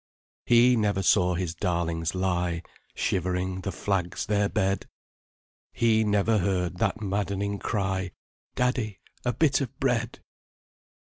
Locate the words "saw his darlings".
1.03-2.15